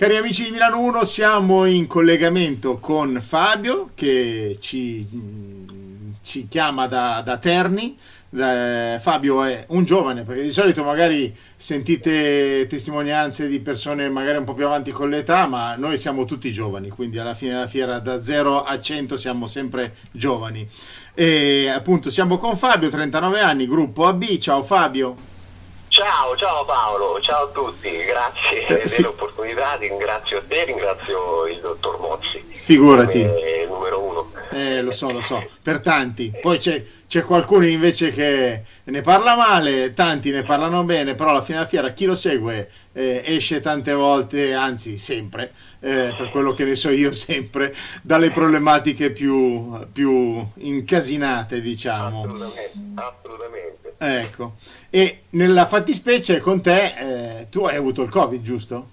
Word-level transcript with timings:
Cari 0.00 0.16
amici 0.16 0.44
di 0.44 0.50
Milano 0.50 0.80
1, 0.80 1.04
siamo 1.04 1.66
in 1.66 1.86
collegamento 1.86 2.78
con 2.78 3.20
Fabio 3.20 3.90
che 3.94 4.56
ci, 4.58 5.06
ci 6.22 6.48
chiama 6.48 6.86
da, 6.86 7.20
da 7.22 7.36
Terni. 7.36 7.98
Da, 8.30 8.98
Fabio 8.98 9.44
è 9.44 9.66
un 9.68 9.84
giovane 9.84 10.22
perché 10.24 10.40
di 10.40 10.52
solito 10.52 10.82
magari 10.84 11.36
sentite 11.54 12.66
testimonianze 12.66 13.46
di 13.46 13.60
persone 13.60 14.08
magari 14.08 14.38
un 14.38 14.44
po' 14.44 14.54
più 14.54 14.64
avanti 14.64 14.90
con 14.90 15.10
l'età, 15.10 15.46
ma 15.46 15.74
noi 15.76 15.98
siamo 15.98 16.24
tutti 16.24 16.50
giovani, 16.50 16.88
quindi 16.88 17.18
alla 17.18 17.34
fine 17.34 17.52
della 17.52 17.66
fiera 17.66 17.98
da 17.98 18.24
0 18.24 18.62
a 18.62 18.80
100 18.80 19.18
siamo 19.18 19.46
sempre 19.46 19.96
giovani. 20.12 20.66
E 21.12 21.68
appunto 21.68 22.08
siamo 22.08 22.38
con 22.38 22.56
Fabio, 22.56 22.88
39 22.88 23.40
anni, 23.40 23.68
gruppo 23.68 24.06
AB. 24.06 24.38
Ciao 24.38 24.62
Fabio. 24.62 25.29
Ciao, 26.00 26.34
ciao 26.34 26.64
Paolo, 26.64 27.20
ciao 27.20 27.44
a 27.44 27.48
tutti, 27.48 27.90
grazie 27.90 28.66
Eh, 28.66 28.88
dell'opportunità, 28.88 29.74
ringrazio 29.74 30.42
te, 30.48 30.64
ringrazio 30.64 31.46
il 31.46 31.60
dottor 31.60 32.00
Mozzi. 32.00 32.42
Figurati. 32.54 33.20
come 33.20 33.66
numero 33.68 34.00
uno. 34.00 34.32
Eh, 34.50 34.80
lo 34.80 34.92
so, 34.92 35.12
lo 35.12 35.20
so, 35.20 35.46
per 35.60 35.80
tanti. 35.80 36.32
Poi 36.40 36.56
c'è, 36.56 36.82
c'è 37.06 37.22
qualcuno 37.22 37.66
invece 37.66 38.12
che 38.12 38.62
ne 38.84 39.00
parla 39.02 39.36
male, 39.36 39.92
tanti 39.92 40.30
ne 40.30 40.42
parlano 40.42 40.84
bene, 40.84 41.14
però 41.14 41.30
alla 41.30 41.42
fine 41.42 41.58
della 41.58 41.68
fiera 41.68 41.90
chi 41.90 42.06
lo 42.06 42.14
segue 42.14 42.70
eh, 42.94 43.22
esce 43.26 43.60
tante 43.60 43.92
volte, 43.92 44.54
anzi 44.54 44.96
sempre, 44.96 45.52
eh, 45.80 46.14
per 46.16 46.30
quello 46.30 46.54
che 46.54 46.64
ne 46.64 46.76
so 46.76 46.88
io 46.88 47.12
sempre, 47.12 47.74
dalle 48.00 48.30
problematiche 48.30 49.10
più, 49.10 49.86
più 49.92 50.42
incasinate, 50.54 51.60
diciamo. 51.60 52.22
Assolutamente, 52.22 52.72
assolutamente. 52.94 53.59
Ecco. 54.02 54.54
E 54.88 55.24
nella 55.30 55.66
fattispecie 55.66 56.40
con 56.40 56.62
te, 56.62 57.40
eh, 57.40 57.48
tu 57.50 57.64
hai 57.66 57.76
avuto 57.76 58.00
il 58.00 58.08
Covid, 58.08 58.40
giusto? 58.40 58.86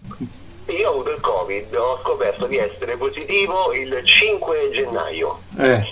Io 0.66 0.90
ho 0.90 0.92
avuto 0.92 1.12
il 1.12 1.22
Covid, 1.22 1.74
ho 1.76 2.00
scoperto 2.04 2.46
di 2.46 2.58
essere 2.58 2.98
positivo 2.98 3.72
il 3.72 4.02
5 4.04 4.70
gennaio. 4.74 5.40
Eh, 5.58 5.88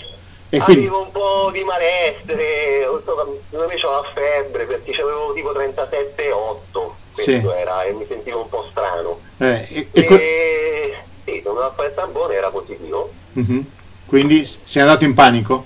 e 0.49 0.59
quindi... 0.59 0.87
Avevo 0.87 1.03
un 1.03 1.11
po' 1.11 1.49
di 1.53 1.63
malessere, 1.63 2.85
secondo 3.05 3.67
me 3.67 3.75
c'ho 3.79 3.91
la 3.91 4.03
febbre 4.13 4.65
perché 4.65 4.91
avevo 5.01 5.31
tipo 5.33 5.51
37,8, 5.53 6.91
questo 7.13 7.31
Sì. 7.31 7.47
era, 7.47 7.83
e 7.83 7.93
mi 7.93 8.05
sentivo 8.05 8.41
un 8.41 8.49
po' 8.49 8.67
strano. 8.69 9.19
eh, 9.37 9.65
e- 9.69 9.87
e 9.93 10.03
que- 10.03 10.15
E 10.15 10.95
sì, 11.23 11.41
a 11.45 11.71
fare 11.73 11.87
il 11.87 11.93
tampone, 11.95 12.35
era 12.35 12.49
positivo. 12.49 13.11
Mhm. 13.33 13.65
Quindi 14.07 14.43
sei 14.45 14.81
andato 14.81 15.03
in 15.05 15.13
panico? 15.13 15.65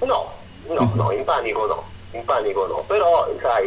No, 0.00 0.32
no, 0.68 0.82
Mhm. 0.82 0.90
no, 0.94 1.10
in 1.12 1.24
panico 1.24 1.66
no, 1.66 1.84
in 2.12 2.24
panico 2.24 2.66
no, 2.66 2.84
però 2.84 3.26
sai, 3.40 3.66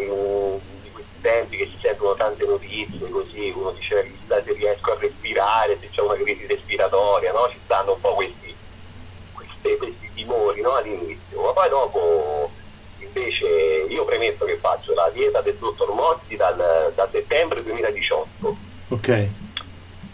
di 0.81 0.89
questi 0.91 1.19
tempi 1.21 1.57
che 1.57 1.65
si 1.65 1.77
sentono 1.81 2.15
tante 2.15 2.45
notizie 2.45 3.09
così, 3.09 3.51
uno 3.55 3.71
dice 3.71 4.17
se 4.27 4.53
riesco 4.53 4.91
a 4.91 4.97
respirare, 4.99 5.77
se 5.81 5.89
c'è 5.89 6.01
una 6.01 6.15
crisi 6.15 6.45
respiratoria, 6.47 7.31
no? 7.31 7.47
Ci 7.49 7.59
stanno 7.63 7.93
un 7.93 7.99
po' 8.01 8.13
questi, 8.15 8.55
queste- 9.33 9.77
questi 9.77 10.11
timori 10.13 10.61
no? 10.61 10.71
all'inizio, 10.73 11.41
ma 11.41 11.51
poi 11.53 11.69
dopo 11.69 12.51
invece 12.97 13.45
io 13.87 14.05
premetto 14.05 14.45
che 14.45 14.57
faccio 14.59 14.93
la 14.93 15.09
dieta 15.11 15.41
del 15.41 15.57
dottor 15.57 15.93
Mozzi 15.93 16.35
dal, 16.35 16.55
da 16.95 17.09
settembre 17.11 17.63
2018, 17.63 18.57
Ok. 18.89 19.29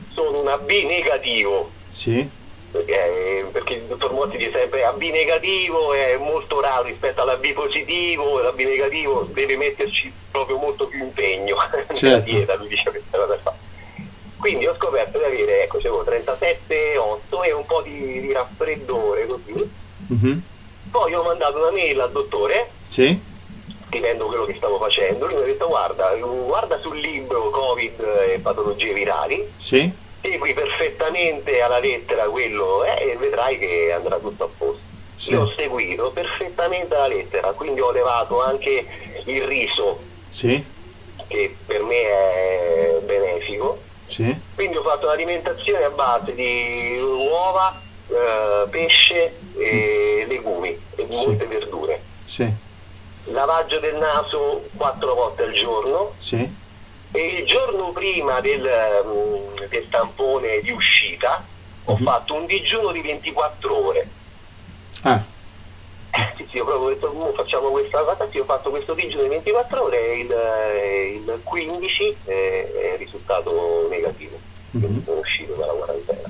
sono 0.09 0.41
un 0.41 0.47
AB 0.47 0.69
negativo, 0.69 1.71
Sì. 1.89 2.27
Perché, 2.75 3.45
perché 3.51 3.73
il 3.75 3.83
dottor 3.83 4.11
Motti 4.11 4.37
dice 4.37 4.51
sempre 4.51 4.83
AB 4.83 5.01
negativo 5.01 5.93
è 5.93 6.17
molto 6.17 6.59
raro 6.59 6.83
rispetto 6.83 7.21
all'AB 7.21 7.45
positivo, 7.53 8.39
l'AB 8.41 8.59
negativo 8.59 9.27
deve 9.31 9.55
metterci 9.55 10.11
proprio 10.31 10.57
molto 10.57 10.85
più 10.87 10.99
impegno 10.99 11.55
nella 11.71 11.93
Certo. 11.95 12.31
dieta, 12.31 12.55
lui 12.55 12.67
dice 12.67 12.89
questa 12.89 13.17
cosa 13.17 13.39
qua. 13.41 13.55
Quindi 14.37 14.67
ho 14.67 14.75
scoperto 14.75 15.17
di 15.17 15.23
avere, 15.23 15.63
ecco, 15.63 15.77
c'avevo 15.77 16.03
37,8 16.03 17.43
e 17.45 17.51
un 17.53 17.65
po' 17.65 17.81
di, 17.81 18.19
di 18.21 18.31
raffreddore 18.33 19.25
così. 19.25 19.69
Mhm. 20.07 20.41
Poi 20.91 21.13
ho 21.15 21.23
mandato 21.23 21.57
una 21.57 21.71
mail 21.71 21.99
al 21.99 22.11
dottore 22.11 22.69
Sì. 22.87 23.19
scrivendo 23.87 24.25
quello 24.27 24.45
che 24.45 24.53
stavo 24.55 24.77
facendo, 24.77 25.25
lui 25.25 25.35
mi 25.35 25.41
ha 25.41 25.45
detto 25.45 25.67
guarda, 25.67 26.13
guarda 26.15 26.77
sul 26.79 26.97
libro 26.99 27.49
Covid 27.49 27.99
e 28.29 28.39
patologie 28.39 28.93
virali, 28.93 29.49
Sì. 29.57 29.91
Segui 30.25 30.53
perfettamente 30.53 31.61
alla 31.61 31.77
lettera 31.79 32.23
quello 32.25 32.83
eh, 32.83 33.11
e 33.11 33.17
vedrai 33.17 33.59
che 33.59 33.91
andrà 33.93 34.17
tutto 34.17 34.45
a 34.45 34.49
posto. 34.57 34.81
Sì. 35.15 35.31
Io 35.31 35.43
ho 35.43 35.53
seguito 35.55 36.11
perfettamente 36.11 36.95
alla 36.95 37.07
lettera, 37.07 37.51
quindi 37.53 37.79
ho 37.79 37.91
levato 37.91 38.41
anche 38.41 38.85
il 39.25 39.43
riso, 39.43 39.99
Sì. 40.29 40.63
che 41.27 41.55
per 41.65 41.83
me 41.83 42.01
è 42.01 42.97
benefico. 43.03 43.79
Sì. 44.07 44.35
Quindi 44.53 44.77
ho 44.77 44.83
fatto 44.83 45.05
un'alimentazione 45.05 45.83
a 45.83 45.89
base 45.89 46.33
di 46.35 46.97
uova, 46.99 47.79
eh, 48.09 48.67
pesce 48.69 49.37
e 49.57 50.25
legumi 50.27 50.77
e 50.95 51.07
molte 51.09 51.45
verdure. 51.45 52.01
Sì. 52.25 52.47
Lavaggio 53.25 53.79
del 53.79 53.95
naso 53.95 54.67
quattro 54.75 55.13
volte 55.15 55.43
al 55.43 55.51
giorno, 55.53 56.13
Sì. 56.17 56.63
E 57.15 57.37
il 57.39 57.45
giorno 57.45 57.91
prima 57.91 58.41
del, 58.41 58.61
mm, 58.61 59.65
del 59.69 59.87
tampone 59.89 60.59
di 60.61 60.71
uscita 60.71 61.43
ho 61.85 61.95
Mhm. 61.97 62.03
fatto 62.03 62.33
un 62.33 62.45
digiuno 62.45 62.91
di 62.91 63.01
24 63.01 63.85
ore. 63.87 64.07
Ah, 65.01 65.23
Eh, 66.17 66.33
Sì, 66.37 66.47
sì, 66.49 66.59
ho 66.59 66.63
proprio 66.65 66.89
detto, 66.93 67.11
"Mo 67.11 67.33
facciamo 67.33 67.67
questa 67.71 67.99
cosa, 68.01 68.25
sì, 68.31 68.39
ho 68.39 68.45
fatto 68.45 68.69
questo 68.69 68.93
digiuno 68.93 69.23
di 69.23 69.27
24 69.29 69.83
ore 69.83 69.99
e 70.13 70.19
il, 70.19 70.31
eh, 70.31 71.21
il 71.25 71.39
15 71.43 72.15
è, 72.23 72.31
è 72.93 72.95
risultato 72.97 73.85
negativo. 73.89 74.37
Quindi 74.71 74.87
Mhm. 74.99 75.03
sono 75.03 75.19
uscito 75.19 75.53
dalla 75.55 75.73
quarantena. 75.73 76.29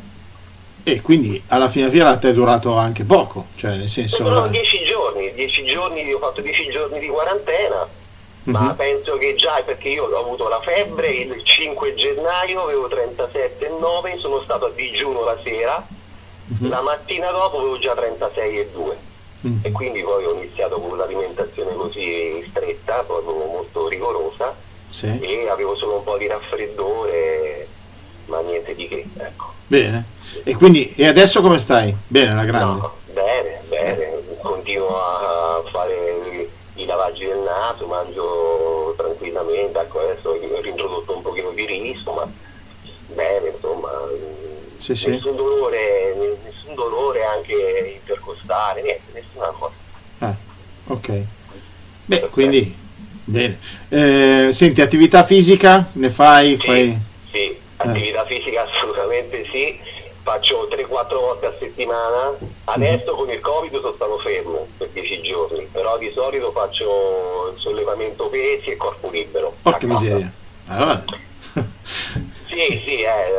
e 0.87 1.01
quindi 1.01 1.41
alla 1.47 1.67
fine 1.67 1.89
fiera 1.89 2.15
te 2.17 2.29
è 2.29 2.33
durato 2.33 2.75
anche 2.77 3.03
poco, 3.05 3.47
cioè 3.55 3.75
nel 3.75 3.87
senso... 3.87 4.17
Sono 4.17 4.41
la- 4.41 4.47
10 4.47 4.83
giorni, 4.85 5.33
10 5.33 5.63
giorni, 5.65 6.13
ho 6.13 6.19
fatto 6.19 6.41
10 6.41 6.67
giorni 6.69 6.99
di 6.99 7.07
quarantena, 7.07 7.87
ma 8.45 8.61
Mhm. 8.61 8.75
penso 8.75 9.17
che 9.17 9.35
già, 9.35 9.61
perché 9.65 9.89
io 9.89 10.05
ho 10.05 10.19
avuto 10.19 10.47
la 10.47 10.59
febbre 10.61 11.09
il 11.09 11.43
5 11.43 11.93
gennaio, 11.95 12.61
avevo 12.63 12.87
37,9, 12.87 14.17
sono 14.17 14.41
stato 14.41 14.65
a 14.65 14.71
digiuno 14.71 15.23
la 15.23 15.37
sera, 15.43 15.85
Mhm. 16.47 16.69
la 16.69 16.81
mattina 16.81 17.31
dopo 17.31 17.57
avevo 17.59 17.77
già 17.79 17.93
36,2 17.95 18.95
Mhm. 19.41 19.59
e 19.63 19.71
quindi 19.71 20.01
poi 20.01 20.25
ho 20.25 20.33
iniziato 20.33 20.79
con 20.79 20.91
un'alimentazione 20.91 21.73
così 21.75 22.45
stretta, 22.49 23.03
proprio 23.03 23.33
molto 23.33 23.87
rigorosa 23.87 24.55
Sì. 24.89 25.19
e 25.21 25.49
avevo 25.49 25.75
solo 25.75 25.95
un 25.97 26.03
po' 26.03 26.17
di 26.17 26.27
raffreddore, 26.27 27.67
ma 28.25 28.39
niente 28.41 28.75
di 28.75 28.87
che, 28.87 29.05
ecco. 29.17 29.53
Bene. 29.67 30.05
E 30.43 30.53
quindi, 30.55 30.93
e 30.95 31.07
adesso 31.07 31.41
come 31.41 31.57
stai? 31.57 31.95
Bene, 32.07 32.35
la 32.35 32.43
grande. 32.45 32.79
No, 32.81 32.95
bene, 33.11 33.61
bene, 33.67 34.21
continuo 34.41 34.95
a 34.95 35.63
fare 35.71 36.47
i 36.75 36.85
naso, 37.65 37.87
mangio 37.87 38.93
tranquillamente, 38.97 39.79
ecco 39.79 39.99
adesso 39.99 40.29
ho 40.29 40.61
reintrodotto 40.61 41.15
un 41.15 41.21
pochino 41.21 41.49
di 41.51 41.65
riso, 41.65 42.11
ma 42.11 42.29
bene, 43.13 43.49
insomma, 43.49 43.89
mm, 43.89 44.77
Sì, 44.77 44.95
sì. 44.95 45.09
nessun 45.09 45.35
dolore, 45.35 46.37
nessun 46.43 46.75
dolore 46.75 47.23
anche 47.23 47.99
intercostale, 48.01 48.81
niente, 48.81 49.03
nessuna 49.13 49.47
cosa. 49.47 49.73
Ah, 50.19 50.35
ok. 50.87 51.21
Beh, 52.05 52.19
quindi, 52.29 52.75
bene. 53.23 53.59
Eh, 53.89 54.49
senti, 54.51 54.81
attività 54.81 55.23
fisica? 55.23 55.89
Ne 55.93 56.09
fai? 56.09 56.57
Sì, 56.57 56.65
fai... 56.65 56.99
sì, 57.31 57.57
attività 57.77 58.25
fisica 58.25 58.63
assolutamente 58.63 59.45
sì, 59.51 59.79
faccio 60.29 60.67
3-4 60.71 60.87
volte 61.19 61.45
a 61.45 61.53
settimana, 61.59 62.35
adesso 62.63 63.13
con 63.13 63.29
il 63.29 63.39
Covid 63.39 63.79
sono 63.79 63.93
stato 63.93 64.17
fermo 64.17 64.67
per 64.75 64.89
10 64.89 65.21
giorni, 65.21 65.67
però 65.71 65.99
di 65.99 66.09
solito 66.11 66.51
faccio 66.51 67.51
il 67.53 67.59
sollevamento 67.61 68.25
pesi 68.27 68.71
e 68.71 68.75
corpo 68.75 69.07
libero. 69.11 69.53
Porca 69.61 69.85
miseria. 69.85 70.31
Allora, 70.67 71.03
Sì, 72.47 72.81
sì, 72.83 73.01
eh, 73.01 73.33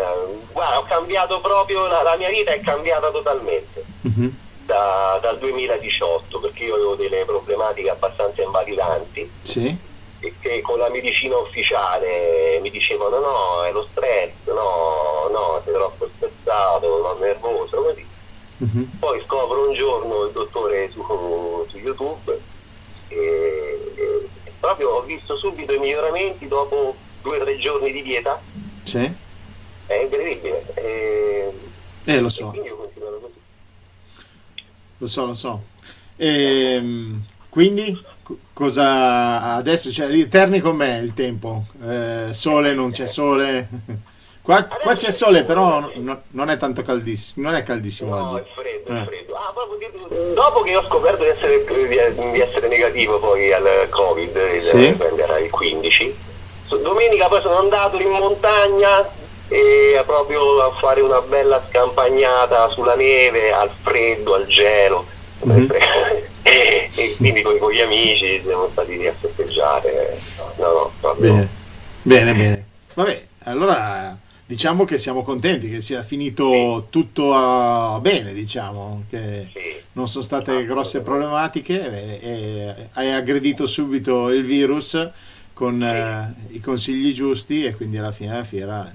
guarda, 0.52 0.78
ho 0.78 0.82
cambiato 0.84 1.40
proprio, 1.40 1.86
la, 1.88 2.02
la 2.02 2.16
mia 2.16 2.28
vita 2.28 2.52
è 2.52 2.60
cambiata 2.60 3.10
totalmente 3.10 3.82
Mhm. 4.02 4.36
da- 4.66 5.18
dal 5.20 5.38
2018 5.38 6.38
perché 6.38 6.64
io 6.64 6.74
avevo 6.74 6.94
delle 6.94 7.24
problematiche 7.24 7.90
abbastanza 7.90 8.42
invalidanti 8.42 9.28
Sì. 9.42 9.76
E 10.20 10.32
che 10.40 10.60
con 10.62 10.78
la 10.78 10.88
medicina 10.88 11.36
ufficiale 11.36 12.58
mi 12.62 12.70
dicevano 12.70 13.18
no, 13.18 13.64
è 13.64 13.72
lo 13.72 13.86
stress, 13.90 14.32
no, 14.46 15.28
no, 15.30 15.60
sei 15.64 15.74
troppo 15.74 16.08
stressato, 16.16 16.86
no, 17.02 17.14
nervoso, 17.20 17.82
così. 17.82 18.06
Mhm. 18.58 18.90
Poi 18.98 19.20
scopro 19.26 19.68
un 19.68 19.74
giorno 19.74 20.24
il 20.24 20.32
dottore 20.32 20.90
su, 20.90 21.66
su 21.68 21.76
YouTube 21.76 22.40
e, 23.08 23.92
e 23.96 24.52
proprio 24.58 24.90
ho 24.90 25.02
visto 25.02 25.36
subito 25.36 25.72
i 25.72 25.78
miglioramenti 25.78 26.48
dopo 26.48 26.96
due 27.22 27.38
o 27.38 27.44
tre 27.44 27.56
giorni 27.58 27.92
di 27.92 28.02
dieta, 28.02 28.40
Sì. 28.84 29.12
è 29.86 29.94
incredibile. 29.94 30.64
E, 30.74 31.52
Eh, 32.04 32.20
lo 32.20 32.28
e 32.28 32.30
so, 32.30 32.46
quindi 32.48 32.70
ho 32.70 32.76
continuato 32.76 33.18
così. 33.20 33.34
lo 34.98 35.06
so, 35.06 35.26
lo 35.26 35.34
so. 35.34 35.62
Ehm, 36.16 37.22
quindi, 37.50 38.00
cosa 38.52 39.54
adesso? 39.54 39.90
Cioè, 39.92 40.06
lì, 40.08 40.28
Terni 40.28 40.60
com'è 40.60 40.98
il 40.98 41.12
tempo? 41.14 41.64
Eh, 41.86 42.32
sole, 42.32 42.72
non 42.72 42.90
c'è 42.90 43.06
sole? 43.06 43.68
Qua, 44.46 44.62
qua 44.62 44.94
c'è 44.94 45.10
sole, 45.10 45.42
però 45.42 45.90
no, 45.96 46.22
non 46.30 46.50
è 46.50 46.56
tanto 46.56 46.82
caldissimo, 46.84 47.46
non 47.48 47.56
è 47.58 47.64
caldissimo 47.64 48.14
No, 48.16 48.30
oggi. 48.30 48.42
è 48.42 48.44
freddo, 48.54 48.92
Eh. 48.96 49.02
è 49.02 49.04
freddo. 49.04 49.34
Ah, 49.34 49.52
proprio 49.52 49.88
di- 49.90 50.34
dopo 50.34 50.60
che 50.62 50.76
ho 50.76 50.84
scoperto 50.84 51.24
di 51.24 51.30
essere, 51.30 51.64
di- 52.14 52.40
essere 52.40 52.68
negativo 52.68 53.18
poi 53.18 53.52
al 53.52 53.88
Covid, 53.90 54.36
il, 54.54 54.62
Sì. 54.62 54.94
quando 54.96 55.20
era 55.20 55.38
il 55.40 55.50
15, 55.50 56.16
so- 56.64 56.76
domenica 56.76 57.26
poi 57.26 57.40
sono 57.40 57.58
andato 57.58 57.98
in 57.98 58.08
montagna 58.08 59.04
e 59.48 60.00
proprio 60.06 60.62
a 60.62 60.70
fare 60.78 61.00
una 61.00 61.20
bella 61.22 61.60
scampagnata 61.68 62.68
sulla 62.68 62.94
neve, 62.94 63.52
al 63.52 63.70
freddo, 63.82 64.34
al 64.34 64.46
gelo. 64.46 65.06
Mhm. 65.42 65.66
e 66.46 67.14
quindi 67.16 67.42
con, 67.42 67.58
con 67.58 67.72
gli 67.72 67.80
amici 67.80 68.40
siamo 68.44 68.68
stati 68.70 68.96
lì 68.96 69.06
a 69.06 69.12
festeggiare. 69.12 70.18
No, 70.58 70.92
no. 71.00 71.14
Bene, 71.16 71.48
bene, 72.02 72.34
bene. 72.34 72.66
Vabbè, 72.94 73.26
allora 73.44 74.18
diciamo 74.46 74.84
che 74.84 74.98
siamo 74.98 75.24
contenti 75.24 75.68
che 75.68 75.80
sia 75.80 76.02
finito 76.04 76.86
tutto 76.88 77.34
ah, 77.34 77.98
bene, 78.00 78.32
diciamo, 78.32 79.04
che 79.10 79.48
Sì. 79.52 79.60
non 79.92 80.06
sono 80.08 80.22
state 80.22 80.64
grosse 80.64 81.00
problematiche 81.00 82.20
e, 82.20 82.28
e 82.28 82.74
hai 82.92 83.12
aggredito 83.12 83.66
subito 83.66 84.28
il 84.28 84.44
virus 84.44 85.10
con 85.52 85.82
eh, 85.82 86.34
i 86.50 86.60
consigli 86.60 87.12
giusti 87.12 87.64
e 87.64 87.74
quindi 87.74 87.98
alla 87.98 88.12
fine 88.12 88.30
della 88.32 88.44
fiera 88.44 88.94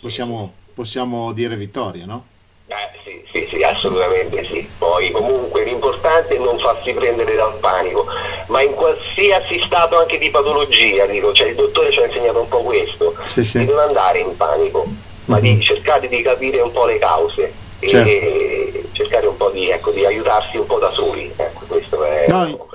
possiamo, 0.00 0.52
possiamo 0.74 1.32
dire 1.32 1.54
vittoria, 1.56 2.06
no? 2.06 2.24
Eh, 2.68 2.74
sì, 3.04 3.22
sì, 3.32 3.46
sì, 3.48 3.62
assolutamente 3.62 4.44
sì. 4.44 4.68
Poi 4.76 5.10
comunque 5.12 5.62
l'importante 5.62 6.34
è 6.34 6.38
non 6.38 6.58
farsi 6.58 6.92
prendere 6.92 7.36
dal 7.36 7.56
panico, 7.60 8.06
ma 8.48 8.60
in 8.60 8.74
qualsiasi 8.74 9.62
stato 9.64 9.96
anche 9.98 10.18
di 10.18 10.30
patologia, 10.30 11.06
dico, 11.06 11.32
cioè 11.32 11.48
il 11.48 11.54
dottore 11.54 11.92
ci 11.92 12.00
ha 12.00 12.06
insegnato 12.06 12.40
un 12.40 12.48
po' 12.48 12.62
questo, 12.62 13.14
Sì, 13.28 13.44
sì. 13.44 13.58
di 13.60 13.66
non 13.66 13.78
andare 13.78 14.18
in 14.18 14.36
panico, 14.36 14.84
ma 15.26 15.36
Mhm. 15.36 15.42
di 15.42 15.62
cercare 15.62 16.08
di 16.08 16.22
capire 16.22 16.60
un 16.60 16.72
po' 16.72 16.86
le 16.86 16.98
cause 16.98 17.52
e 17.78 17.88
Certo. 17.88 18.88
cercare 18.92 19.26
un 19.28 19.36
po' 19.36 19.50
di, 19.50 19.70
ecco, 19.70 19.92
di 19.92 20.04
aiutarsi 20.04 20.56
un 20.56 20.66
po' 20.66 20.78
da 20.78 20.90
soli. 20.90 21.32
Ecco, 21.36 21.66
questo 21.68 22.02
è, 22.02 22.24
No, 22.28 22.66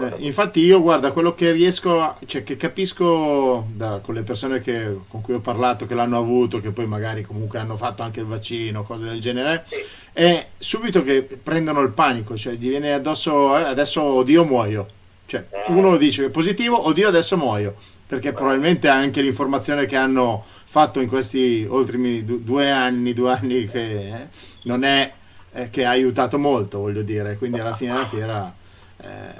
Eh, 0.00 0.14
infatti 0.18 0.60
io 0.60 0.80
guarda 0.80 1.12
quello 1.12 1.34
che 1.34 1.50
riesco, 1.52 2.00
a- 2.00 2.16
cioè 2.26 2.42
che 2.42 2.56
capisco 2.56 3.66
da, 3.74 4.00
con 4.02 4.14
le 4.14 4.22
persone 4.22 4.60
che- 4.60 4.96
con 5.08 5.20
cui 5.20 5.34
ho 5.34 5.40
parlato, 5.40 5.86
che 5.86 5.94
l'hanno 5.94 6.18
avuto, 6.18 6.60
che 6.60 6.70
poi 6.70 6.86
magari 6.86 7.22
comunque 7.22 7.58
hanno 7.58 7.76
fatto 7.76 8.02
anche 8.02 8.20
il 8.20 8.26
vaccino, 8.26 8.82
cose 8.84 9.04
del 9.04 9.20
genere, 9.20 9.64
Sì. 9.68 9.76
è 10.12 10.46
subito 10.58 11.02
che 11.02 11.22
prendono 11.22 11.80
il 11.80 11.90
panico, 11.90 12.36
cioè 12.36 12.54
gli 12.54 12.68
viene 12.68 12.92
addosso, 12.92 13.56
eh, 13.56 13.62
adesso 13.62 14.02
oddio 14.02 14.44
muoio, 14.44 14.86
cioè 15.26 15.44
Eh. 15.50 15.72
uno 15.72 15.96
dice 15.96 16.22
che 16.22 16.28
è 16.28 16.30
positivo, 16.30 16.86
oddio 16.86 17.08
adesso 17.08 17.36
muoio, 17.36 17.74
perché 18.06 18.32
probabilmente 18.32 18.88
anche 18.88 19.20
l'informazione 19.20 19.86
che 19.86 19.96
hanno 19.96 20.44
fatto 20.64 21.00
in 21.00 21.08
questi 21.08 21.66
ultimi 21.68 22.24
du- 22.24 22.42
due 22.42 22.70
anni, 22.70 23.12
due 23.12 23.32
anni 23.32 23.66
che 23.66 23.80
eh, 24.08 24.26
non 24.64 24.82
è 24.84 25.12
eh, 25.52 25.68
che 25.68 25.84
ha 25.84 25.90
aiutato 25.90 26.38
molto, 26.38 26.78
voglio 26.78 27.02
dire, 27.02 27.36
quindi 27.36 27.58
alla 27.58 27.74
fine 27.74 27.92
della 27.92 28.06
fiera... 28.06 28.54
eh, 29.02 29.34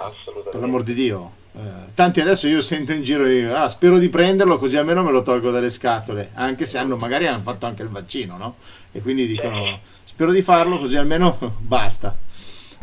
per 0.50 0.60
l'amor 0.60 0.82
di 0.82 0.94
Dio. 0.94 1.38
Eh, 1.56 1.92
tanti 1.94 2.20
adesso 2.20 2.46
io 2.46 2.60
sento 2.60 2.92
in 2.92 3.02
giro, 3.02 3.26
io, 3.26 3.54
ah, 3.54 3.68
spero 3.68 3.98
di 3.98 4.08
prenderlo 4.08 4.56
così 4.58 4.76
almeno 4.76 5.02
me 5.02 5.10
lo 5.10 5.22
tolgo 5.22 5.50
dalle 5.50 5.70
scatole, 5.70 6.30
anche 6.34 6.64
se 6.64 6.78
hanno, 6.78 6.96
magari 6.96 7.26
hanno 7.26 7.42
fatto 7.42 7.66
anche 7.66 7.82
il 7.82 7.88
vaccino, 7.88 8.36
no? 8.36 8.54
E 8.92 9.00
quindi 9.00 9.26
dicono, 9.26 9.80
spero 10.04 10.30
di 10.30 10.42
farlo 10.42 10.78
così 10.78 10.96
almeno 10.96 11.36
basta. 11.58 12.16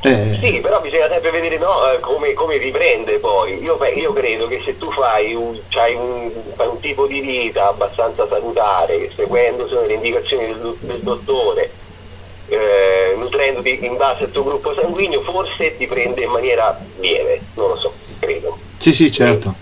Eh, 0.01 0.37
Sì, 0.39 0.59
però 0.59 0.79
bisogna 0.79 1.07
sempre 1.07 1.31
vedere 1.31 1.57
no, 1.57 1.89
eh, 1.89 1.99
come, 1.99 2.33
come 2.33 2.57
riprende 2.57 3.17
poi. 3.17 3.59
Io, 3.63 3.79
io 3.95 4.13
credo 4.13 4.47
che 4.47 4.61
se 4.63 4.77
tu 4.77 4.91
fai 4.91 5.33
un, 5.33 5.57
un, 5.57 6.31
fai 6.55 6.67
un 6.67 6.79
tipo 6.79 7.07
di 7.07 7.19
vita 7.19 7.69
abbastanza 7.69 8.27
salutare, 8.27 9.09
seguendo 9.15 9.65
le 9.87 9.93
indicazioni 9.93 10.45
del, 10.45 10.75
del 10.81 10.99
dottore, 10.99 11.71
nutrendoti 13.51 13.85
in 13.85 13.97
base 13.97 14.25
al 14.25 14.31
tuo 14.31 14.43
gruppo 14.43 14.73
sanguigno, 14.73 15.21
forse 15.21 15.77
ti 15.77 15.87
prende 15.87 16.23
in 16.23 16.29
maniera 16.29 16.77
lieve, 16.99 17.41
non 17.55 17.69
lo 17.69 17.75
so, 17.77 17.93
credo. 18.19 18.57
Sì, 18.77 18.91
sì, 18.91 19.11
certo, 19.11 19.53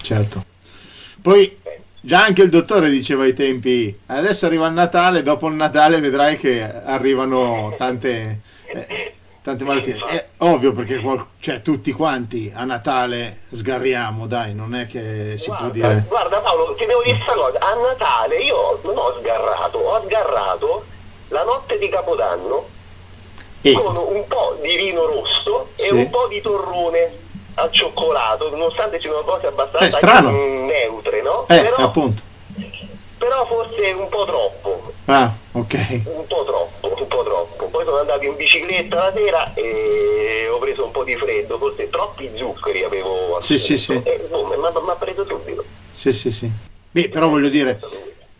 certo. 0.00 0.44
Poi 1.20 1.58
già 2.00 2.24
anche 2.24 2.42
il 2.42 2.50
dottore 2.50 2.90
diceva 2.90 3.24
ai 3.24 3.34
tempi, 3.34 3.96
adesso 4.06 4.46
arriva 4.46 4.66
il 4.66 4.72
Natale, 4.72 5.22
dopo 5.22 5.48
il 5.48 5.54
Natale 5.54 6.00
vedrai 6.00 6.36
che 6.36 6.62
arrivano 6.62 7.74
tante, 7.76 8.40
eh, 8.66 9.14
tante 9.42 9.64
malattie. 9.64 9.96
È 10.08 10.26
ovvio 10.38 10.72
perché 10.72 10.98
qual- 11.00 11.26
cioè, 11.38 11.62
tutti 11.62 11.92
quanti 11.92 12.52
a 12.54 12.64
Natale 12.64 13.40
sgarriamo, 13.50 14.26
dai, 14.26 14.54
non 14.54 14.74
è 14.74 14.86
che 14.86 15.34
si 15.36 15.46
può 15.46 15.56
Guarda, 15.56 15.72
dire... 15.72 16.04
guarda 16.08 16.40
Paolo, 16.40 16.74
ti 16.74 16.86
devo 16.86 17.02
dire 17.02 17.16
questa 17.16 17.34
cosa, 17.34 17.58
a 17.60 17.74
Natale 17.74 18.42
io 18.42 18.80
non 18.82 18.96
ho 18.96 19.16
sgarrato, 19.20 19.78
ho 19.78 20.02
sgarrato 20.04 20.84
la 21.28 21.44
notte 21.44 21.78
di 21.78 21.88
Capodanno 21.88 22.80
E, 23.62 23.72
con 23.74 23.96
un 23.96 24.26
po' 24.26 24.58
di 24.60 24.76
vino 24.76 25.06
rosso 25.06 25.68
e 25.76 25.86
Sì. 25.86 25.94
un 25.94 26.10
po' 26.10 26.26
di 26.26 26.40
torrone 26.40 27.12
al 27.54 27.70
cioccolato, 27.70 28.50
nonostante 28.50 28.98
siano 28.98 29.20
cose 29.22 29.46
abbastanza 29.46 29.98
Eh, 30.00 30.20
mm, 30.30 30.66
neutre, 30.66 31.22
no? 31.22 31.46
eh, 31.48 31.60
però, 31.60 31.76
appunto. 31.76 32.22
però 33.18 33.46
forse 33.46 33.92
un 33.92 34.08
po' 34.08 34.24
troppo, 34.24 34.92
Ah, 35.04 35.32
ok. 35.52 36.00
un 36.06 36.26
po' 36.26 36.44
troppo, 36.44 36.94
un 36.98 37.06
po' 37.06 37.22
troppo. 37.22 37.66
Poi 37.66 37.84
sono 37.84 37.98
andato 37.98 38.24
in 38.24 38.34
bicicletta 38.36 38.96
la 38.96 39.12
sera 39.14 39.54
e 39.54 40.48
ho 40.50 40.58
preso 40.58 40.84
un 40.84 40.90
po' 40.90 41.04
di 41.04 41.14
freddo, 41.16 41.56
forse 41.58 41.88
troppi 41.88 42.30
zuccheri 42.36 42.82
avevo 42.82 43.38
Sì, 43.40 43.58
sì, 43.58 43.76
sì. 43.76 43.92
E 44.02 44.26
boh, 44.28 44.46
mi 44.46 44.90
ha 44.90 44.94
preso 44.96 45.24
subito. 45.24 45.64
Sì, 45.92 46.12
sì, 46.12 46.30
sì. 46.32 46.50
Beh, 46.90 47.08
però 47.10 47.28
voglio 47.28 47.48
dire, 47.48 47.78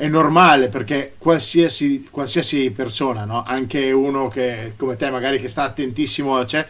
è 0.02 0.08
normale 0.08 0.66
perché 0.66 1.14
qualsiasi, 1.16 2.08
qualsiasi 2.10 2.72
persona, 2.72 3.25
no? 3.25 3.44
anche 3.46 3.93
uno 3.93 4.26
che 4.26 4.72
come 4.76 4.96
te 4.96 5.10
magari 5.10 5.38
che 5.38 5.46
sta 5.46 5.62
attentissimo, 5.62 6.44
cioè, 6.44 6.66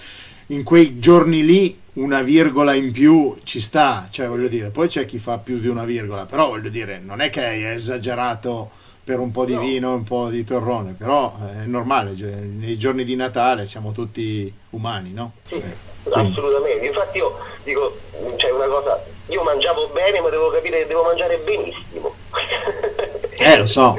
in 0.49 0.63
quei 0.63 0.99
giorni 0.99 1.43
lì 1.43 1.81
una 1.95 2.21
virgola 2.21 2.75
in 2.75 2.93
più 2.93 3.39
ci 3.43 3.63
sta, 3.63 4.07
cioè 4.11 4.29
voglio 4.29 4.49
dire, 4.49 4.69
poi 4.69 4.89
c'è 4.89 5.07
chi 5.07 5.17
fa 5.19 5.39
più 5.39 5.61
di 5.61 5.69
una 5.69 5.85
virgola, 5.85 6.27
però 6.27 6.51
voglio 6.51 6.69
dire, 6.69 7.01
non 7.03 7.23
è 7.23 7.31
che 7.31 7.43
è 7.43 7.71
esagerato 7.71 8.69
per 9.03 9.19
un 9.19 9.31
po' 9.31 9.47
di 9.47 9.55
No. 9.55 9.61
vino, 9.61 9.95
un 9.95 10.05
po' 10.05 10.29
di 10.29 10.45
torrone, 10.45 10.95
però 10.97 11.35
è 11.59 11.65
normale, 11.65 12.15
cioè, 12.15 12.33
nei 12.33 12.77
giorni 12.77 13.03
di 13.03 13.17
Natale 13.17 13.65
siamo 13.65 13.93
tutti 13.93 14.53
umani, 14.71 15.15
no? 15.15 15.33
Sì, 15.49 15.55
Eh, 15.55 15.75
assolutamente. 16.13 16.85
Infatti 16.85 17.17
io 17.17 17.39
dico, 17.65 17.99
c'è 18.37 18.51
una 18.51 18.67
cosa, 18.67 19.03
io 19.29 19.43
mangiavo 19.43 19.89
bene 19.89 20.21
ma 20.21 20.29
devo 20.29 20.51
capire 20.51 20.81
che 20.81 20.87
devo 20.87 21.05
mangiare 21.05 21.39
benissimo. 21.39 22.15
Eh, 23.39 23.59
lo 23.59 23.67
so, 23.67 23.99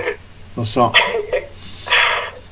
lo 0.54 0.64
so. 0.64 0.92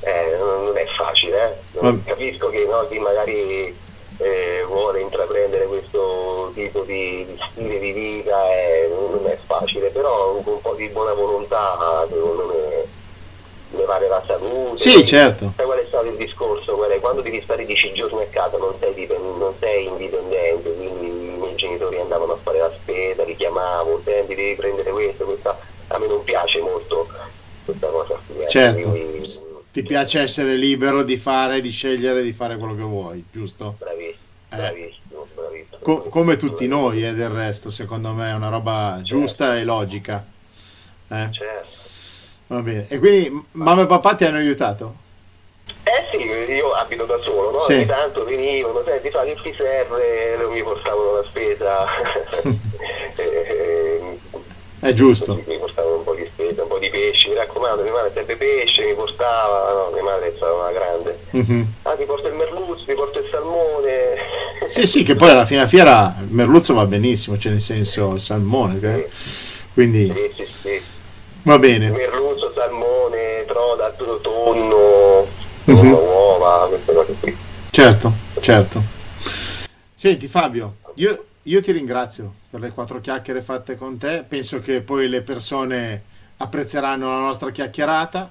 Eh, 0.04 0.36
non 0.38 0.76
è 0.78 0.86
facile, 0.98 1.60
eh. 1.74 1.80
Ma- 1.80 1.98
Capisco 2.04 2.50
che 2.50 2.66
no, 2.66 2.88
chi 2.90 3.00
magari 3.00 3.76
eh, 4.18 4.64
vuole 4.68 5.02
intraprendere 5.02 5.66
questo 5.66 6.52
tipo 6.54 6.82
di, 6.82 7.26
di 7.26 7.40
stile 7.52 7.80
di 7.80 7.92
vita 7.92 8.52
eh, 8.52 8.90
non 8.90 9.28
è 9.28 9.38
facile, 9.46 9.90
però 9.90 10.34
con 10.42 10.54
un 10.54 10.62
po' 10.62 10.74
di 10.76 10.88
buona 10.90 11.14
volontà 11.14 12.06
secondo 12.10 12.46
me 12.46 12.86
ne 13.74 13.86
vale 13.86 14.08
la 14.08 14.22
salute. 14.26 14.78
Sì, 14.78 15.06
certo. 15.06 15.54
Sai 15.56 15.66
qual 15.66 15.80
è 15.80 15.86
stato 15.88 16.06
il 16.08 16.16
discorso? 16.16 16.80
Quando 17.00 17.22
devi 17.22 17.42
stare 17.42 17.66
10 17.66 17.94
giorni 17.94 18.22
a 18.22 18.28
casa 18.30 18.58
non 18.58 18.74
sei, 18.80 19.08
non 19.08 19.54
sei 19.60 19.86
indipendente, 19.88 20.74
quindi 20.76 21.08
i 21.08 21.38
miei 21.40 21.56
genitori 21.56 22.00
andavano 22.00 22.34
a 22.34 22.38
fare 22.42 22.60
la 22.60 22.72
spesa, 22.72 23.24
li 23.24 23.36
chiamavo, 23.36 24.02
senti 24.04 24.36
devi 24.36 24.56
prendere 24.56 24.92
questo, 24.92 25.26
questa. 25.26 25.58
A 25.94 25.98
me 26.00 26.08
non 26.08 26.24
piace 26.24 26.60
molto 26.62 27.08
questa 27.66 27.88
cosa. 27.88 28.20
qui, 28.26 28.44
eh. 28.44 28.48
Certo, 28.48 28.90
Quindi, 28.90 29.30
ti 29.72 29.84
piace 29.84 30.20
essere 30.20 30.56
libero 30.56 31.04
di 31.04 31.18
fare, 31.18 31.62
di 31.62 31.70
scegliere, 31.70 32.22
di 32.24 32.32
fare 32.34 32.58
quello 32.58 32.76
che 32.76 32.82
vuoi, 32.82 33.24
giusto? 33.32 33.76
Bravissimo, 33.78 34.16
Eh. 34.50 34.56
bravissimo, 34.58 35.28
bravissimo. 35.36 35.78
Co- 35.82 36.02
come 36.04 36.38
tutti 36.38 36.68
noi, 36.68 37.06
eh, 37.06 37.14
del 37.14 37.30
resto, 37.30 37.70
secondo 37.70 38.12
me 38.14 38.30
è 38.30 38.34
una 38.34 38.50
roba 38.50 39.00
giusta 39.04 39.58
e 39.58 39.64
logica. 39.64 40.26
Eh, 41.10 41.30
Certo. 41.32 41.70
va 42.48 42.60
bene. 42.62 42.86
E 42.90 43.00
quindi 43.00 43.46
mamma 43.52 43.82
e 43.84 43.86
papà 43.88 44.16
ti 44.16 44.26
hanno 44.26 44.38
aiutato? 44.38 44.96
Eh 45.84 46.08
sì, 46.12 46.18
io 46.54 46.72
abito 46.74 47.06
da 47.06 47.18
solo, 47.22 47.52
no? 47.52 47.60
Sì. 47.60 47.74
Ogni 47.74 47.86
tanto 47.86 48.24
venivano, 48.26 48.82
senti, 48.86 49.10
fa 49.10 49.24
che 49.24 49.38
ti 49.42 49.54
serve, 49.54 50.38
mi 50.50 50.64
portavano 50.64 51.16
la 51.16 51.24
spesa. 51.24 51.86
Eh, 54.84 54.90
È 54.90 54.94
giusto. 54.94 55.36
mi 55.46 55.58
portavano 55.60 55.98
un 55.98 56.04
po' 56.04 56.16
di 56.16 56.26
spesa, 56.26 56.64
un 56.64 56.68
po' 56.68 56.80
di 56.80 56.90
pesce, 56.90 57.28
mi 57.30 57.36
raccomando, 57.62 57.84
mia 57.84 57.92
madre 57.92 58.12
sempre 58.14 58.36
pesce, 58.36 58.86
mi 58.86 58.94
portava, 58.96 59.72
no, 59.74 59.92
mia 59.94 60.04
madre 60.04 60.34
una 60.40 60.72
grande. 60.72 61.20
Mhm. 61.32 61.74
Ah, 61.84 61.96
ti 61.96 62.04
porto 62.06 62.28
il 62.28 62.34
merluzzo, 62.36 62.84
ti 62.86 62.94
porto 62.94 63.20
il 63.20 63.28
salmone. 63.30 64.40
Sì, 64.72 64.86
sì, 64.86 65.04
che 65.04 65.16
poi 65.16 65.32
alla 65.32 65.46
fine 65.46 65.68
fiera 65.68 66.16
il 66.22 66.28
merluzzo 66.32 66.74
va 66.76 66.86
benissimo, 66.86 67.38
cioè 67.38 67.52
nel 67.52 67.60
senso 67.62 68.16
salmone. 68.18 68.80
che- 68.80 69.10
Quindi 69.74 70.06
Sì, 70.36 70.44
sì, 70.46 70.52
sì. 70.62 70.82
va 71.44 71.58
bene. 71.58 71.90
Merluzzo, 71.90 72.52
salmone, 72.54 73.44
troda, 73.48 73.90
tonno, 74.22 75.28
Mhm. 75.66 75.92
uova, 75.92 76.68
queste 76.70 76.94
cose 76.94 77.16
qui. 77.20 77.36
Certo, 77.72 78.14
certo. 78.40 78.82
Senti 79.96 80.28
Fabio, 80.28 80.76
io, 80.96 81.24
io 81.44 81.62
ti 81.62 81.72
ringrazio 81.72 82.32
per 82.50 82.60
le 82.60 82.72
quattro 82.72 83.02
chiacchiere 83.02 83.42
fatte 83.42 83.76
con 83.76 83.98
te. 83.98 84.24
Penso 84.28 84.60
che 84.62 84.82
poi 84.82 85.10
le 85.10 85.22
persone 85.22 86.04
apprezzeranno 86.42 87.10
la 87.10 87.20
nostra 87.20 87.52
chiacchierata 87.52 88.30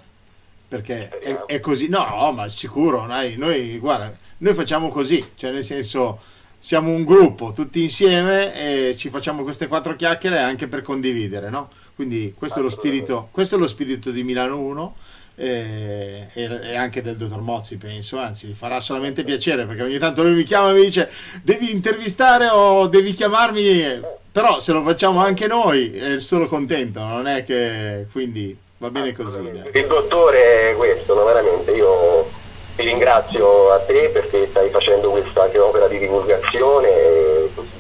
perché 0.69 1.09
è, 1.09 1.35
è 1.47 1.61
così. 1.61 1.89
No, 1.89 2.33
ma 2.33 2.49
sicuro, 2.49 3.07
dai, 3.07 3.37
noi, 3.37 3.79
guarda, 3.79 4.17
noi 4.39 4.55
facciamo 4.55 4.89
così, 4.89 5.33
cioè 5.35 5.51
nel 5.51 5.65
senso 5.65 6.21
siamo 6.63 6.91
un 6.91 7.05
gruppo 7.05 7.53
tutti 7.53 7.83
insieme 7.83 8.89
e 8.89 8.95
ci 8.95 9.09
facciamo 9.09 9.43
queste 9.43 9.67
quattro 9.67 9.97
chiacchiere 9.97 10.39
anche 10.39 10.69
per 10.69 10.83
condividere, 10.83 11.51
no? 11.51 11.71
Quindi 11.95 12.35
questo 12.37 12.61
è 12.61 12.63
lo 12.63 12.69
spirito, 12.69 13.29
questo 13.33 13.57
è 13.57 13.59
lo 13.59 13.67
spirito 13.67 14.11
di 14.11 14.23
Milano 14.23 14.59
1 14.59 14.95
e, 15.41 16.27
e, 16.35 16.77
anche 16.77 17.01
del 17.01 17.17
dottor 17.17 17.41
Mozzi 17.41 17.79
penso 17.79 18.19
anzi 18.19 18.53
farà 18.53 18.79
solamente 18.79 19.25
piacere 19.25 19.65
perché 19.65 19.83
ogni 19.83 19.99
tanto 19.99 20.23
lui 20.23 20.35
mi 20.35 20.43
chiama 20.43 20.71
e 20.71 20.75
mi 20.75 20.83
dice 20.83 21.11
devi 21.43 21.71
intervistare 21.71 22.49
o 22.49 22.87
devi 22.89 23.15
chiamarmi 23.15 24.03
però 24.31 24.59
se 24.59 24.73
lo 24.73 24.83
facciamo 24.83 25.21
anche 25.21 25.47
noi 25.47 25.97
è 25.97 26.21
solo 26.21 26.47
contento 26.47 27.01
non 27.01 27.27
è 27.27 27.43
che 27.45 28.07
quindi 28.13 28.55
va 28.77 28.91
bene 28.91 29.15
così 29.15 29.41
dai. 29.51 29.71
il 29.73 29.87
dottore 29.87 30.73
è 30.73 30.77
questo 30.77 31.15
no, 31.15 31.25
veramente 31.25 31.71
io 31.73 32.29
ti 32.77 32.83
ringrazio 32.83 33.73
a 33.73 33.79
te 33.81 34.11
perché 34.13 34.47
stai 34.51 34.69
facendo 34.69 35.09
questa 35.11 35.45
anche 35.45 35.59
opera 35.59 35.89
di 35.89 35.99
divulgazione 35.99 36.89
così 37.55 37.79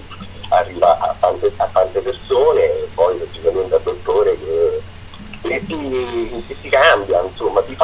arriva 0.48 0.98
a 0.98 1.14
tante, 1.20 1.52
a 1.56 1.68
tante 1.70 2.00
persone 2.00 2.62
e 2.62 2.88
poi 2.94 3.18
logicamente 3.18 3.74
al 3.74 3.82
dottore 3.82 4.36
che 4.38 4.80
ti, 5.40 5.66
ti, 5.66 6.56
ti 6.60 6.68
cambia, 6.68 7.22
insomma, 7.22 7.62
ti 7.62 7.74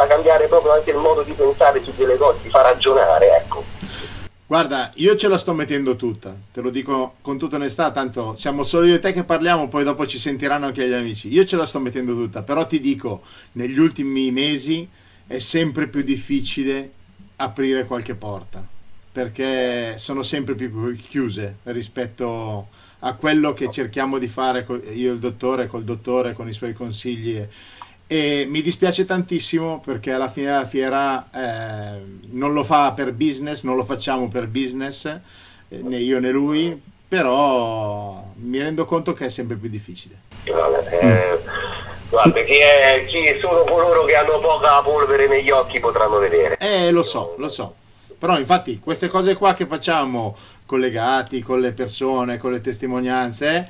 proprio 0.66 0.72
anche 0.72 0.90
il 0.90 0.96
modo 0.96 1.22
di 1.22 1.32
pensare 1.32 1.80
su 1.80 1.92
delle 1.96 2.16
cose, 2.16 2.42
ti 2.42 2.48
fa 2.48 2.62
ragionare, 2.62 3.36
ecco. 3.36 3.64
Guarda, 4.48 4.92
io 4.96 5.16
ce 5.16 5.28
la 5.28 5.36
sto 5.36 5.54
mettendo 5.54 5.96
tutta, 5.96 6.36
te 6.52 6.60
lo 6.60 6.70
dico 6.70 7.14
con 7.20 7.36
tutta 7.36 7.56
onestà, 7.56 7.90
tanto 7.90 8.34
siamo 8.36 8.62
solo 8.62 8.86
io 8.86 8.94
e 8.94 8.98
te 9.00 9.12
che 9.12 9.24
parliamo, 9.24 9.68
poi 9.68 9.82
dopo 9.82 10.06
ci 10.06 10.18
sentiranno 10.18 10.66
anche 10.66 10.86
gli 10.86 10.92
amici. 10.92 11.32
Io 11.32 11.44
ce 11.44 11.56
la 11.56 11.66
sto 11.66 11.80
mettendo 11.80 12.12
tutta, 12.12 12.42
però 12.42 12.64
ti 12.66 12.80
dico, 12.80 13.22
negli 13.52 13.78
ultimi 13.78 14.30
mesi 14.30 14.88
è 15.26 15.38
sempre 15.38 15.88
più 15.88 16.02
difficile 16.02 16.92
aprire 17.36 17.86
qualche 17.86 18.14
porta, 18.14 18.64
perché 19.10 19.94
sono 19.98 20.22
sempre 20.22 20.54
più 20.54 20.96
chiuse 20.96 21.56
rispetto 21.64 22.68
a 23.00 23.14
quello 23.14 23.52
che 23.52 23.68
cerchiamo 23.70 24.18
di 24.18 24.28
fare 24.28 24.64
io 24.94 25.10
e 25.10 25.14
il 25.14 25.18
dottore, 25.18 25.66
col 25.66 25.82
dottore, 25.82 26.34
con 26.34 26.48
i 26.48 26.52
suoi 26.52 26.72
consigli. 26.72 27.44
E 28.08 28.46
mi 28.48 28.62
dispiace 28.62 29.04
tantissimo 29.04 29.80
perché 29.84 30.12
alla 30.12 30.28
fine 30.28 30.46
della 30.46 30.66
fiera 30.66 31.28
eh, 31.32 32.00
non 32.30 32.52
lo 32.52 32.62
fa 32.62 32.92
per 32.92 33.12
business, 33.12 33.64
non 33.64 33.74
lo 33.74 33.82
facciamo 33.82 34.28
per 34.28 34.46
business, 34.46 35.06
eh, 35.06 35.20
né 35.68 35.96
io 35.96 36.20
né 36.20 36.30
lui, 36.30 36.80
però 37.08 38.24
mi 38.36 38.60
rendo 38.60 38.84
conto 38.84 39.12
che 39.12 39.24
è 39.24 39.28
sempre 39.28 39.56
più 39.56 39.68
difficile. 39.68 40.20
Vabbè, 40.44 40.98
eh, 41.00 41.38
guarda, 42.08 42.42
chi, 42.42 42.54
è, 42.54 43.04
chi 43.08 43.38
sono 43.40 43.64
coloro 43.64 44.04
che 44.04 44.14
hanno 44.14 44.38
poca 44.38 44.80
polvere 44.82 45.26
negli 45.26 45.50
occhi 45.50 45.80
potranno 45.80 46.18
vedere. 46.18 46.56
Eh, 46.58 46.92
lo 46.92 47.02
so, 47.02 47.34
lo 47.38 47.48
so. 47.48 47.74
Però 48.18 48.38
infatti 48.38 48.78
queste 48.78 49.08
cose 49.08 49.34
qua 49.34 49.54
che 49.54 49.66
facciamo 49.66 50.36
collegati 50.64 51.42
con 51.42 51.60
le 51.60 51.72
persone, 51.72 52.38
con 52.38 52.52
le 52.52 52.60
testimonianze, 52.60 53.68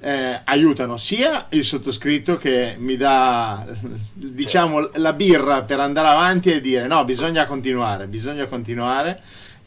eh, 0.00 0.40
aiutano 0.44 0.96
sia 0.96 1.46
il 1.50 1.64
sottoscritto 1.64 2.36
che 2.36 2.76
mi 2.78 2.96
dà 2.96 3.66
diciamo 4.12 4.90
la 4.94 5.12
birra 5.12 5.62
per 5.62 5.80
andare 5.80 6.08
avanti 6.08 6.52
e 6.52 6.60
dire 6.60 6.86
no 6.86 7.04
bisogna 7.04 7.46
continuare 7.46 8.06
bisogna 8.06 8.46
continuare. 8.46 9.20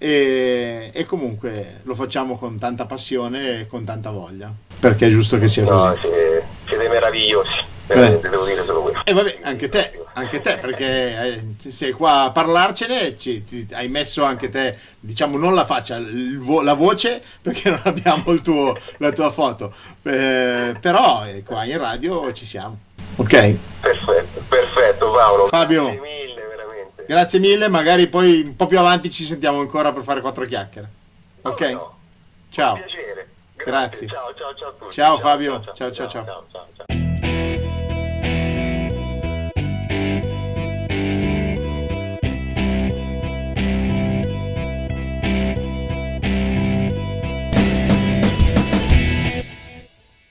E, 0.03 0.89
e 0.91 1.05
comunque 1.05 1.81
lo 1.83 1.93
facciamo 1.93 2.35
con 2.35 2.57
tanta 2.57 2.87
passione 2.87 3.59
e 3.59 3.67
con 3.67 3.83
tanta 3.83 4.09
voglia. 4.09 4.51
Perché 4.79 5.05
è 5.05 5.09
giusto 5.11 5.37
che 5.37 5.47
sia 5.47 5.63
così. 5.63 5.75
no, 5.75 5.95
siete, 6.01 6.43
siete 6.65 6.87
meravigliosi. 6.89 7.49
Eh. 7.85 8.19
devo 8.19 8.45
dire 8.45 8.65
solo 8.65 8.81
questo. 8.81 9.05
E 9.05 9.13
vabbè, 9.13 9.39
anche 9.43 9.69
te, 9.69 10.00
anche 10.13 10.41
te, 10.41 10.57
perché 10.57 11.41
eh, 11.63 11.69
sei 11.71 11.91
qua 11.91 12.23
a 12.23 12.31
parlarcene, 12.31 13.17
ci, 13.17 13.45
ci, 13.45 13.67
hai 13.71 13.87
messo 13.87 14.23
anche 14.23 14.49
te, 14.49 14.77
diciamo, 14.99 15.37
non 15.37 15.53
la 15.53 15.65
faccia, 15.65 15.99
vo- 16.37 16.61
la 16.61 16.73
voce, 16.73 17.21
perché 17.41 17.69
non 17.69 17.79
abbiamo 17.83 18.35
tuo, 18.41 18.77
la 18.97 19.11
tua 19.11 19.31
foto, 19.31 19.73
eh, 20.03 20.75
però 20.79 21.25
eh, 21.25 21.43
qua 21.43 21.63
in 21.63 21.77
radio 21.77 22.31
ci 22.33 22.45
siamo. 22.45 22.77
Ok? 23.15 23.55
Perfetto, 23.81 24.41
perfetto 24.47 25.11
Paolo. 25.11 25.47
Fabio. 25.47 25.83
Grazie 25.85 26.01
mille, 26.01 26.41
veramente. 26.47 27.05
Grazie 27.05 27.39
mille, 27.39 27.67
magari 27.67 28.07
poi 28.07 28.41
un 28.41 28.55
po' 28.55 28.67
più 28.67 28.79
avanti 28.79 29.11
ci 29.11 29.23
sentiamo 29.23 29.59
ancora 29.59 29.91
per 29.91 30.03
fare 30.03 30.21
quattro 30.21 30.45
chiacchiere. 30.45 30.89
Ok? 31.41 31.61
No, 31.61 31.71
no. 31.71 31.97
Ciao. 32.49 32.75
piacere. 32.75 33.27
Grazie. 33.55 34.07
Ciao, 34.07 34.33
ciao, 34.35 34.55
ciao. 34.55 34.73
Ciao, 34.79 34.91
ciao 34.91 35.17
Fabio. 35.17 35.63
ciao. 35.73 35.91
ciao. 35.91 36.07
ciao. 36.07 36.45
ciao. 36.87 37.00